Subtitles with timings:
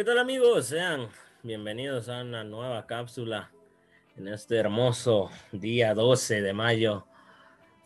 [0.00, 0.68] ¿Qué tal amigos?
[0.68, 1.10] Sean
[1.42, 3.52] bienvenidos a una nueva cápsula
[4.16, 7.06] en este hermoso día 12 de mayo.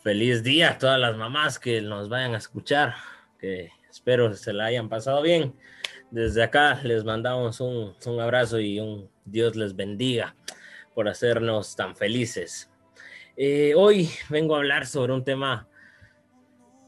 [0.01, 2.95] Feliz día a todas las mamás que nos vayan a escuchar,
[3.37, 5.59] que espero se la hayan pasado bien.
[6.09, 10.37] Desde acá les mandamos un, un abrazo y un Dios les bendiga
[10.93, 12.71] por hacernos tan felices.
[13.35, 15.67] Eh, hoy vengo a hablar sobre un tema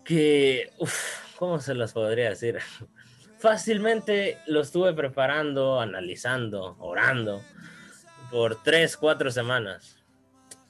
[0.05, 2.59] que, uf, ¿cómo se los podría decir?
[3.39, 7.43] Fácilmente lo estuve preparando, analizando, orando
[8.31, 9.97] por tres, cuatro semanas,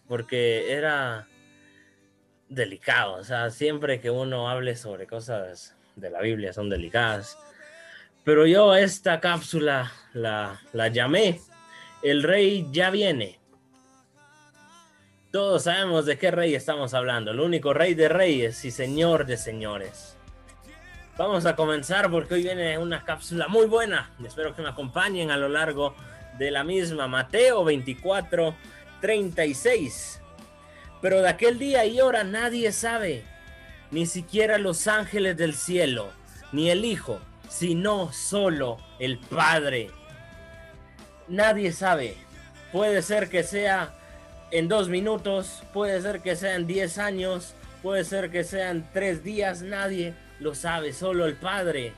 [0.07, 1.27] porque era
[2.49, 7.37] delicado, o sea, siempre que uno hable sobre cosas de la Biblia son delicadas,
[8.23, 11.39] pero yo esta cápsula la, la llamé
[12.03, 13.39] El rey ya viene.
[15.31, 19.37] Todos sabemos de qué rey estamos hablando, el único rey de reyes y señor de
[19.37, 20.16] señores.
[21.17, 25.37] Vamos a comenzar porque hoy viene una cápsula muy buena espero que me acompañen a
[25.37, 25.95] lo largo
[26.37, 27.07] de la misma.
[27.07, 28.53] Mateo 24,
[29.01, 30.21] 36.
[31.01, 33.23] Pero de aquel día y hora nadie sabe,
[33.89, 36.09] ni siquiera los ángeles del cielo,
[36.51, 37.19] ni el Hijo,
[37.49, 39.89] sino solo el Padre.
[41.27, 42.15] Nadie sabe.
[42.71, 43.91] Puede ser que sea
[44.51, 49.63] en dos minutos, puede ser que sean diez años, puede ser que sean tres días,
[49.63, 51.93] nadie lo sabe solo el Padre.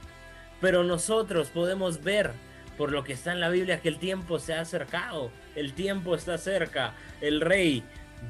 [0.62, 2.32] Pero nosotros podemos ver
[2.78, 6.16] por lo que está en la Biblia que el tiempo se ha acercado, el tiempo
[6.16, 7.84] está cerca, el rey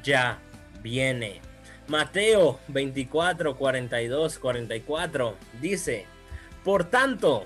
[0.04, 0.40] ya
[0.82, 1.42] viene.
[1.88, 6.06] Mateo 24, 42, 44 dice,
[6.64, 7.46] por tanto,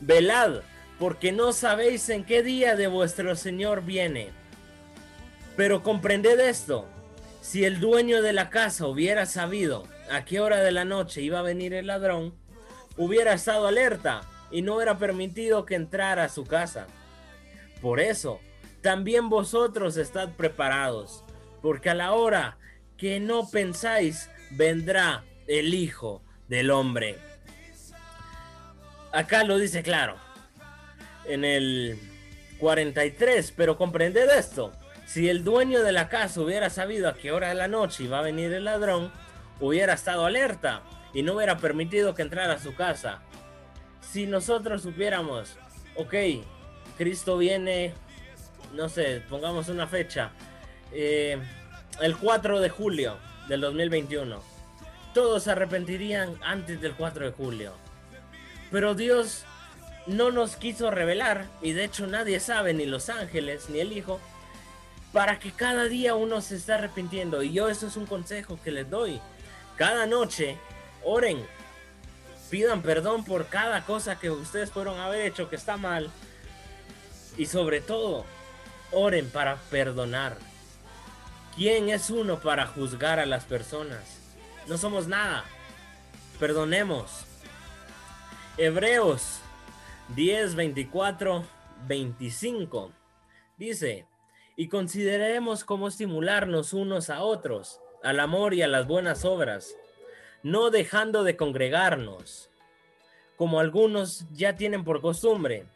[0.00, 0.62] velad,
[0.98, 4.30] porque no sabéis en qué día de vuestro Señor viene.
[5.56, 6.88] Pero comprended esto,
[7.40, 11.38] si el dueño de la casa hubiera sabido a qué hora de la noche iba
[11.38, 12.34] a venir el ladrón,
[12.96, 16.86] hubiera estado alerta y no hubiera permitido que entrara a su casa.
[17.80, 18.40] Por eso,
[18.82, 21.24] también vosotros estad preparados,
[21.62, 22.58] porque a la hora
[22.96, 27.18] que no pensáis, vendrá el Hijo del Hombre.
[29.12, 30.16] Acá lo dice claro,
[31.26, 31.98] en el
[32.58, 34.72] 43, pero comprended esto,
[35.06, 38.18] si el dueño de la casa hubiera sabido a qué hora de la noche iba
[38.18, 39.12] a venir el ladrón,
[39.60, 40.82] hubiera estado alerta
[41.12, 43.20] y no hubiera permitido que entrara a su casa.
[44.00, 45.56] Si nosotros supiéramos,
[45.96, 46.14] ok,
[46.98, 47.94] Cristo viene,
[48.74, 50.30] no sé, pongamos una fecha,
[50.92, 51.38] eh,
[52.00, 53.16] el 4 de julio
[53.48, 54.42] del 2021,
[55.12, 57.72] todos se arrepentirían antes del 4 de julio.
[58.70, 59.44] Pero Dios
[60.06, 64.20] no nos quiso revelar, y de hecho nadie sabe, ni los ángeles, ni el Hijo,
[65.12, 67.42] para que cada día uno se esté arrepintiendo.
[67.42, 69.20] Y yo eso es un consejo que les doy
[69.76, 70.58] cada noche
[71.02, 71.44] oren,
[72.50, 76.10] pidan perdón por cada cosa que ustedes fueron haber hecho que está mal.
[77.36, 78.24] Y sobre todo,
[78.92, 80.36] oren para perdonar.
[81.56, 84.18] ¿Quién es uno para juzgar a las personas?
[84.66, 85.44] No somos nada.
[86.38, 87.26] Perdonemos.
[88.56, 89.40] Hebreos
[90.14, 91.44] 10, 24,
[91.86, 92.92] 25.
[93.56, 94.06] Dice,
[94.56, 99.74] y consideremos cómo estimularnos unos a otros al amor y a las buenas obras,
[100.42, 102.50] no dejando de congregarnos,
[103.36, 105.66] como algunos ya tienen por costumbre,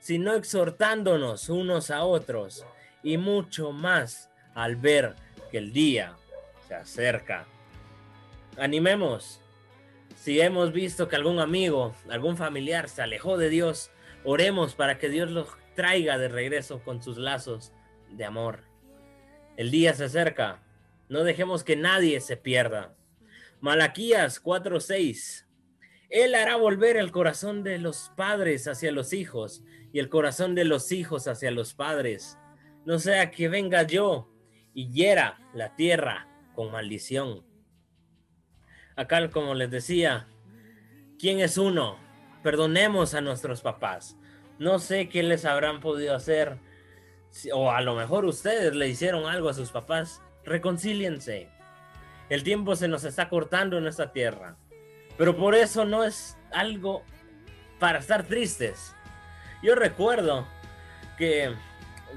[0.00, 2.64] sino exhortándonos unos a otros,
[3.02, 5.14] y mucho más al ver
[5.50, 6.16] que el día
[6.66, 7.44] se acerca.
[8.56, 9.40] Animemos.
[10.16, 13.90] Si hemos visto que algún amigo, algún familiar se alejó de Dios,
[14.24, 17.72] oremos para que Dios los traiga de regreso con sus lazos
[18.10, 18.60] de amor.
[19.56, 20.63] El día se acerca,
[21.14, 22.96] no dejemos que nadie se pierda.
[23.60, 25.46] Malaquías 4:6.
[26.10, 30.64] Él hará volver el corazón de los padres hacia los hijos y el corazón de
[30.64, 32.36] los hijos hacia los padres.
[32.84, 34.28] No sea que venga yo
[34.74, 37.46] y hiera la tierra con maldición.
[38.96, 40.26] Acá, como les decía,
[41.16, 41.96] ¿quién es uno?
[42.42, 44.16] Perdonemos a nuestros papás.
[44.58, 46.58] No sé qué les habrán podido hacer,
[47.52, 51.48] o a lo mejor ustedes le hicieron algo a sus papás reconcíliense.
[52.28, 54.56] El tiempo se nos está cortando en esta tierra.
[55.16, 57.02] Pero por eso no es algo
[57.78, 58.94] para estar tristes.
[59.62, 60.46] Yo recuerdo
[61.16, 61.54] que,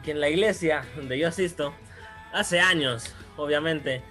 [0.04, 1.74] que en la iglesia donde yo asisto,
[2.34, 4.02] hace años, obviamente,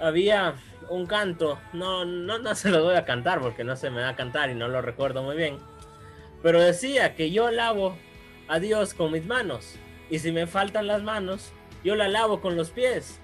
[0.00, 0.54] había
[0.88, 1.58] un canto.
[1.72, 4.50] No, no, no se lo voy a cantar porque no se me da a cantar
[4.50, 5.58] y no lo recuerdo muy bien.
[6.42, 7.96] Pero decía que yo lavo
[8.48, 9.76] a Dios con mis manos.
[10.10, 11.52] Y si me faltan las manos,
[11.82, 13.20] yo la lavo con los pies.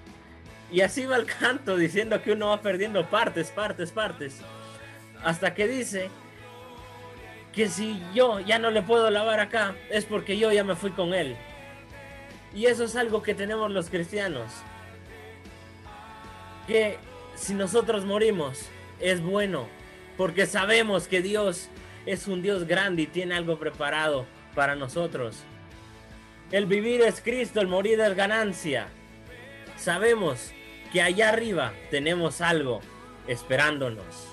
[0.73, 4.39] Y así va el canto diciendo que uno va perdiendo partes, partes, partes.
[5.23, 6.09] Hasta que dice
[7.53, 10.89] que si yo ya no le puedo lavar acá, es porque yo ya me fui
[10.89, 11.37] con él.
[12.55, 14.51] Y eso es algo que tenemos los cristianos.
[16.65, 16.97] Que
[17.35, 18.65] si nosotros morimos,
[18.99, 19.67] es bueno,
[20.17, 21.69] porque sabemos que Dios
[22.07, 24.25] es un Dios grande y tiene algo preparado
[24.55, 25.43] para nosotros.
[26.49, 28.87] El vivir es Cristo, el morir es ganancia.
[29.77, 30.51] Sabemos
[30.93, 32.79] que allá arriba tenemos algo
[33.27, 34.27] esperándonos.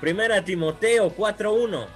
[0.00, 1.86] Primera Timoteo 4:1.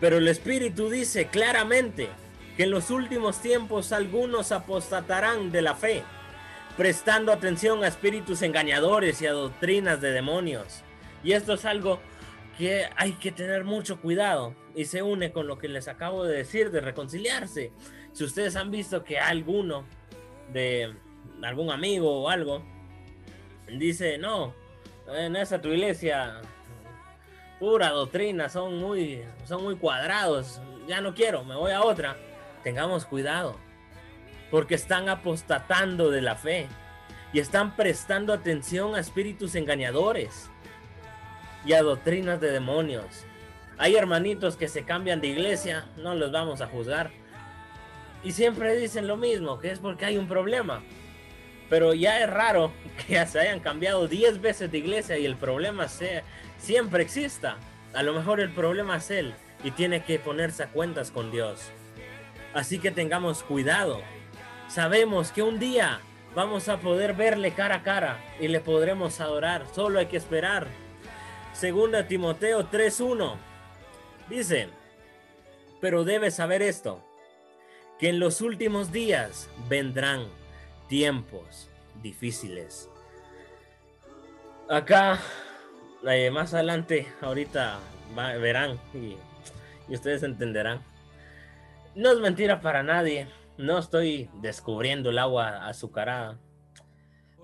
[0.00, 2.08] Pero el Espíritu dice claramente
[2.56, 6.04] que en los últimos tiempos algunos apostatarán de la fe,
[6.78, 10.82] prestando atención a espíritus engañadores y a doctrinas de demonios.
[11.22, 12.00] Y esto es algo
[12.56, 16.38] que hay que tener mucho cuidado y se une con lo que les acabo de
[16.38, 17.72] decir de reconciliarse.
[18.12, 19.84] Si ustedes han visto que alguno
[20.50, 20.94] de
[21.42, 22.75] algún amigo o algo
[23.68, 24.54] dice, no,
[25.08, 26.40] en esa tu iglesia
[27.58, 32.16] pura doctrina, son muy, son muy cuadrados, ya no quiero, me voy a otra.
[32.62, 33.56] Tengamos cuidado,
[34.50, 36.66] porque están apostatando de la fe
[37.32, 40.50] y están prestando atención a espíritus engañadores
[41.64, 43.24] y a doctrinas de demonios.
[43.78, 47.10] Hay hermanitos que se cambian de iglesia, no los vamos a juzgar.
[48.24, 50.82] Y siempre dicen lo mismo, que es porque hay un problema.
[51.68, 52.72] Pero ya es raro
[53.06, 56.22] que se hayan cambiado 10 veces de iglesia y el problema sea,
[56.58, 57.56] siempre exista.
[57.94, 59.34] A lo mejor el problema es él
[59.64, 61.70] y tiene que ponerse a cuentas con Dios.
[62.54, 64.00] Así que tengamos cuidado.
[64.68, 66.00] Sabemos que un día
[66.34, 69.64] vamos a poder verle cara a cara y le podremos adorar.
[69.74, 70.68] Solo hay que esperar.
[71.52, 73.36] Segunda Timoteo 3:1
[74.28, 74.68] dice,
[75.80, 77.02] pero debes saber esto,
[77.98, 80.26] que en los últimos días vendrán
[80.88, 81.68] tiempos
[82.02, 82.90] difíciles.
[84.68, 85.20] Acá,
[86.08, 87.78] eh, más adelante, ahorita
[88.14, 89.16] verán y,
[89.92, 90.82] ustedes entenderán.
[91.94, 93.28] No es mentira para nadie,
[93.58, 96.38] no estoy descubriendo el agua azucarada.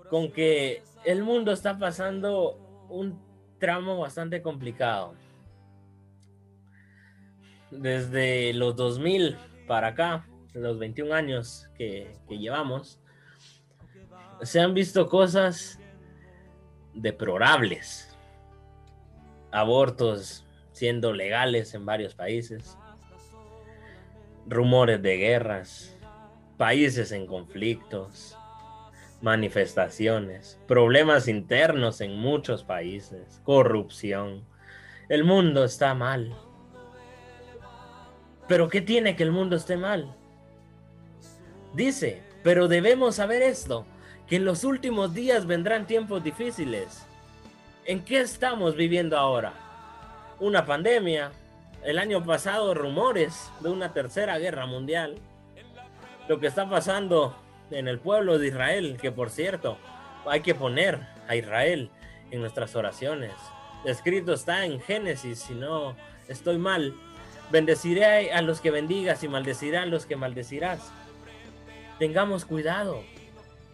[0.09, 3.19] Con que el mundo está pasando un
[3.59, 5.15] tramo bastante complicado.
[7.71, 12.99] Desde los 2000 para acá, los 21 años que llevamos,
[14.43, 15.79] se han visto cosas
[16.93, 18.15] deplorables.
[19.51, 22.77] Abortos siendo legales en varios países.
[24.47, 25.97] Rumores de guerras.
[26.57, 28.37] Países en conflictos.
[29.21, 30.59] Manifestaciones.
[30.67, 33.41] Problemas internos en muchos países.
[33.43, 34.43] Corrupción.
[35.09, 36.35] El mundo está mal.
[38.47, 40.15] Pero ¿qué tiene que el mundo esté mal?
[41.73, 43.85] Dice, pero debemos saber esto,
[44.33, 47.05] que en los últimos días vendrán tiempos difíciles.
[47.85, 49.53] ¿En qué estamos viviendo ahora?
[50.39, 51.31] Una pandemia.
[51.83, 55.19] El año pasado rumores de una tercera guerra mundial.
[56.27, 57.37] Lo que está pasando
[57.69, 59.77] en el pueblo de Israel, que por cierto,
[60.25, 61.91] hay que poner a Israel
[62.31, 63.33] en nuestras oraciones.
[63.85, 65.95] Escrito está en Génesis, si no
[66.27, 66.95] estoy mal.
[67.51, 70.91] Bendeciré a los que bendigas y maldeciré a los que maldecirás.
[71.99, 73.03] Tengamos cuidado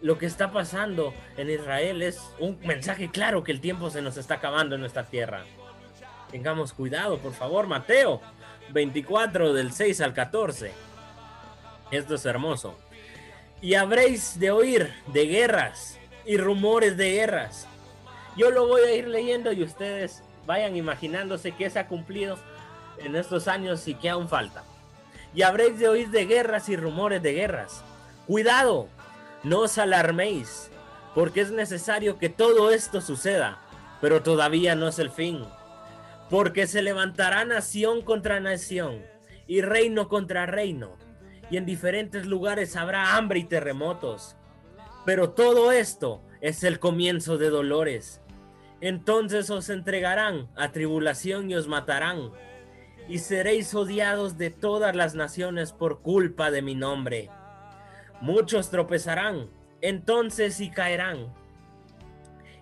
[0.02, 4.16] lo que está pasando en Israel es un mensaje claro que el tiempo se nos
[4.16, 5.44] está acabando en nuestra tierra.
[6.30, 8.20] Tengamos cuidado, por favor, Mateo
[8.72, 10.72] 24 del 6 al 14.
[11.90, 12.78] Esto es hermoso.
[13.60, 17.66] Y habréis de oír de guerras y rumores de guerras.
[18.36, 22.38] Yo lo voy a ir leyendo y ustedes vayan imaginándose que se ha cumplido
[22.98, 24.64] en estos años y que aún falta.
[25.34, 27.84] Y habréis de oír de guerras y rumores de guerras.
[28.26, 28.88] Cuidado,
[29.42, 30.70] no os alarméis,
[31.14, 33.58] porque es necesario que todo esto suceda,
[34.00, 35.44] pero todavía no es el fin.
[36.28, 39.02] Porque se levantará nación contra nación
[39.46, 40.96] y reino contra reino,
[41.50, 44.36] y en diferentes lugares habrá hambre y terremotos.
[45.06, 48.20] Pero todo esto es el comienzo de dolores.
[48.82, 52.30] Entonces os entregarán a tribulación y os matarán,
[53.08, 57.30] y seréis odiados de todas las naciones por culpa de mi nombre
[58.20, 59.48] Muchos tropezarán,
[59.80, 61.32] entonces y caerán,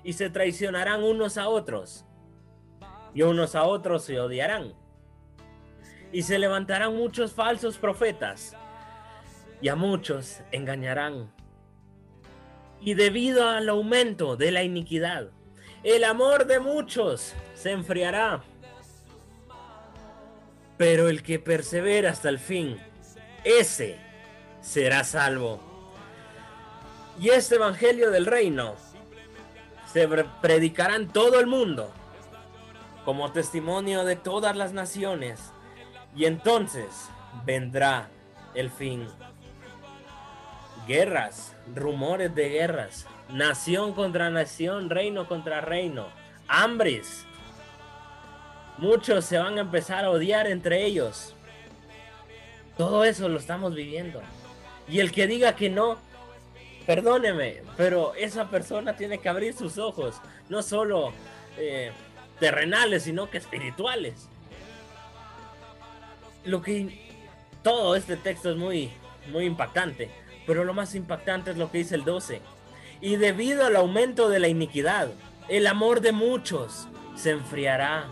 [0.05, 2.05] y se traicionarán unos a otros,
[3.13, 4.75] y unos a otros se odiarán.
[6.13, 8.57] Y se levantarán muchos falsos profetas,
[9.61, 11.33] y a muchos engañarán.
[12.81, 15.31] Y debido al aumento de la iniquidad,
[15.83, 18.45] el amor de muchos se enfriará.
[20.77, 22.79] Pero el que persevera hasta el fin,
[23.43, 24.08] ese
[24.69, 25.61] será salvo.
[27.19, 28.75] Y este Evangelio del Reino
[29.91, 30.07] se
[30.43, 31.91] predicará en todo el mundo
[33.05, 35.53] como testimonio de todas las naciones,
[36.15, 36.87] Y entonces
[37.45, 38.09] vendrá
[38.55, 39.07] el fin.
[40.87, 46.09] Guerras, rumores de guerras, nación contra nación, reino contra reino,
[46.49, 47.25] hambres.
[48.79, 51.35] Muchos se van a empezar a odiar entre ellos.
[52.77, 54.23] Todo eso lo estamos viviendo.
[54.91, 55.99] Y el que diga que no,
[56.87, 60.17] perdóneme, pero esa persona tiene que abrir sus ojos,
[60.49, 61.13] no solo
[61.59, 61.93] eh,
[62.41, 64.29] terrenales, sino que espirituales.
[66.45, 67.07] Lo que
[67.63, 68.91] todo este texto es muy,
[69.31, 70.11] muy impactante,
[70.47, 72.41] pero lo más impactante es lo que dice el 12.
[73.01, 75.11] Y debido al aumento de la iniquidad,
[75.49, 78.07] el amor de muchos se enfriará.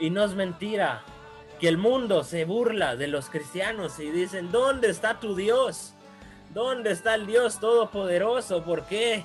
[0.00, 1.04] Y no es mentira
[1.66, 5.94] el mundo se burla de los cristianos y dicen, ¿dónde está tu Dios?
[6.52, 8.64] ¿Dónde está el Dios Todopoderoso?
[8.64, 9.24] ¿Por qué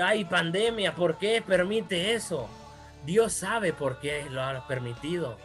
[0.00, 0.94] hay pandemia?
[0.94, 2.48] ¿Por qué permite eso?
[3.06, 5.38] Dios sabe por qué lo ha permitido.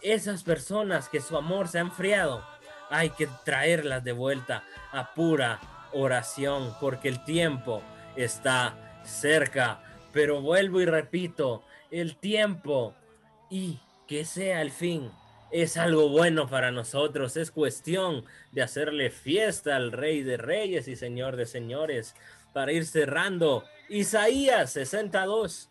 [0.00, 2.44] Esas personas que su amor se ha enfriado,
[2.90, 5.60] hay que traerlas de vuelta a pura
[5.92, 7.82] oración, porque el tiempo
[8.16, 9.80] está cerca.
[10.12, 12.94] Pero vuelvo y repito, el tiempo
[13.50, 15.10] y que sea el fin
[15.52, 17.36] es algo bueno para nosotros.
[17.36, 22.14] Es cuestión de hacerle fiesta al Rey de Reyes y Señor de Señores
[22.52, 23.64] para ir cerrando.
[23.88, 25.70] Isaías 62.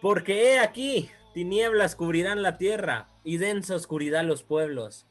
[0.00, 5.06] Porque he aquí, tinieblas cubrirán la tierra y densa oscuridad los pueblos.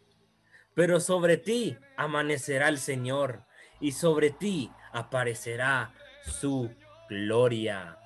[0.76, 3.46] Pero sobre ti amanecerá el Señor
[3.80, 5.94] y sobre ti aparecerá
[6.26, 6.72] su
[7.10, 7.98] gloria.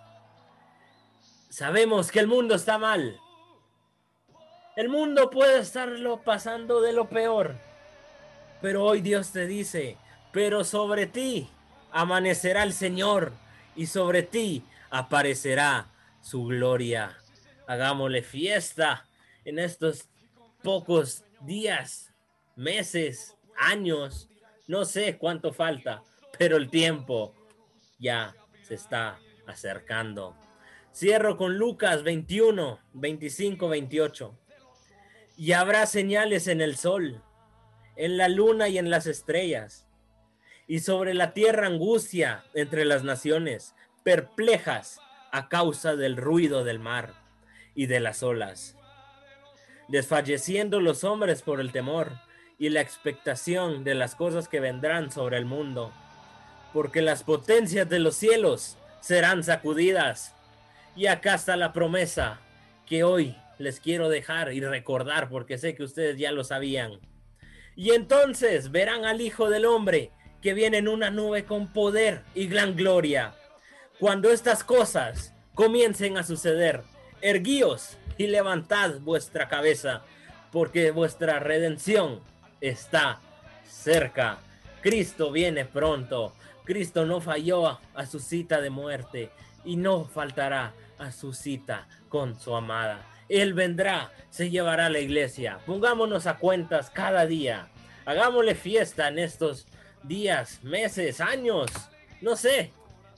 [1.50, 3.20] Sabemos que el mundo está mal,
[4.78, 7.56] el mundo puede estarlo pasando de lo peor.
[8.62, 9.98] Pero hoy Dios te dice,
[10.32, 11.50] pero sobre ti
[11.92, 13.34] amanecerá el Señor
[13.76, 15.88] y sobre ti aparecerá
[16.22, 17.18] su gloria.
[17.66, 19.08] Hagámosle fiesta
[19.46, 20.10] en estos
[20.62, 22.14] pocos días,
[22.56, 24.30] meses, años,
[24.68, 26.04] no sé cuánto falta,
[26.38, 27.34] pero el tiempo
[27.98, 29.18] ya se está
[29.48, 30.36] acercando.
[30.94, 34.38] Cierro con Lucas 21, 25, 28
[35.38, 37.22] y habrá señales en el sol,
[37.96, 39.86] en la luna y en las estrellas,
[40.68, 45.00] y sobre la tierra angustia entre las naciones, perplejas
[45.32, 47.14] a causa del ruido del mar
[47.76, 48.76] y de las olas,
[49.88, 52.14] desfalleciendo los hombres por el temor
[52.58, 55.94] y la expectación de las cosas que vendrán sobre el mundo,
[56.74, 60.34] porque las potencias de los cielos serán sacudidas.
[60.96, 62.40] Y acá está la promesa
[62.88, 67.00] que hoy les quiero dejar y recordar porque sé que ustedes ya lo sabían.
[67.76, 70.12] Y entonces verán al Hijo del Hombre
[70.42, 73.36] que viene en una nube con poder y gran gloria.
[74.00, 76.84] Cuando estas cosas comiencen a suceder,
[77.22, 80.04] erguíos y levantad vuestra cabeza,
[80.52, 82.22] porque vuestra redención
[82.62, 83.20] está
[83.68, 84.40] cerca.
[84.82, 86.34] Cristo viene pronto.
[86.64, 89.32] Cristo no falló a su cita de muerte
[89.66, 93.06] y no faltará a su cita con su amada.
[93.30, 95.60] Él vendrá, se llevará a la iglesia.
[95.66, 97.68] Pongámonos a cuentas cada día.
[98.06, 99.68] Hagámosle fiesta en estos
[100.04, 101.70] días, meses, años.
[102.22, 102.72] No sé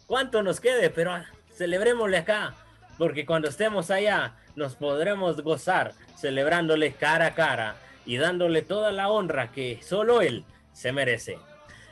[0.08, 1.14] cuánto nos quede, pero
[1.54, 2.56] celebrémosle acá.
[2.98, 7.76] Porque cuando estemos allá nos podremos gozar celebrándole cara a cara
[8.06, 11.38] y dándole toda la honra que solo Él se merece.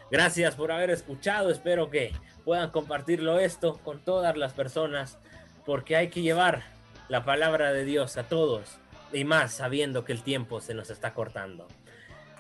[0.10, 1.50] Gracias por haber escuchado.
[1.50, 5.18] Espero que puedan compartirlo esto con todas las personas
[5.66, 6.64] porque hay que llevar
[7.10, 8.78] la palabra de Dios a todos
[9.14, 11.68] y más sabiendo que el tiempo se nos está cortando.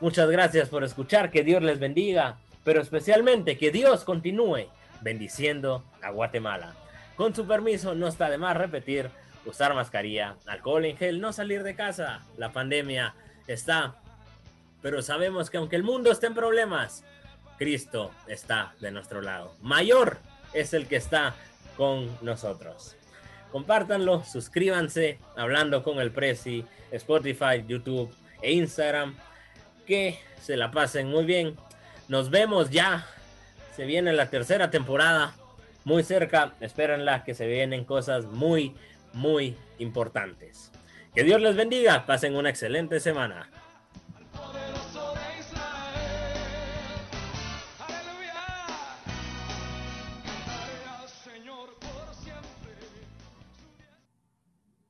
[0.02, 4.68] Muchas gracias por escuchar, que Dios les bendiga, pero especialmente que Dios continúe
[5.02, 6.76] bendiciendo a Guatemala.
[7.16, 9.10] Con su permiso, no está de más repetir,
[9.46, 12.22] usar mascarilla, alcohol en gel, no salir de casa.
[12.38, 13.16] La pandemia
[13.48, 13.96] está,
[14.82, 17.04] pero sabemos que aunque el mundo esté en problemas,
[17.58, 19.56] Cristo está de nuestro lado.
[19.62, 20.18] Mayor
[20.54, 21.34] es el que está
[21.76, 22.97] con nosotros
[23.52, 29.16] compártanlo, suscríbanse, hablando con el Prezi, Spotify, YouTube e Instagram.
[29.86, 31.56] Que se la pasen muy bien.
[32.08, 33.06] Nos vemos ya.
[33.76, 35.34] Se viene la tercera temporada.
[35.86, 36.54] Muy cerca.
[36.60, 38.76] Espérenla que se vienen cosas muy,
[39.14, 40.72] muy importantes.
[41.16, 42.06] Que Dios les bendiga.
[42.06, 43.50] Pasen una excelente semana.